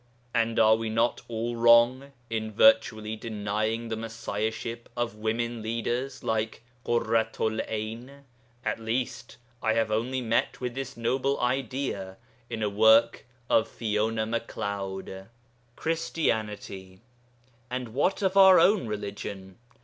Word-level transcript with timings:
And 0.33 0.57
are 0.59 0.75
we 0.75 0.89
not 0.89 1.21
all 1.27 1.55
wrong 1.55 2.11
in 2.27 2.51
virtually 2.51 3.15
denying 3.15 3.87
the 3.89 3.95
Messiahship 3.95 4.89
of 4.97 5.13
women 5.13 5.61
leaders 5.61 6.23
like 6.23 6.63
Kurratu'l 6.83 7.61
'Ayn; 7.69 8.23
at 8.65 8.79
least, 8.79 9.37
I 9.61 9.73
have 9.73 9.91
only 9.91 10.19
met 10.19 10.59
with 10.59 10.73
this 10.73 10.97
noble 10.97 11.39
idea 11.39 12.17
in 12.49 12.63
a 12.63 12.67
work 12.67 13.27
of 13.47 13.67
Fiona 13.67 14.25
Macleod. 14.25 15.27
CHRISTIANITY 15.75 17.01
And 17.69 17.89
what 17.93 18.23
of 18.23 18.35
our 18.35 18.59
own 18.59 18.87
religion? 18.87 19.59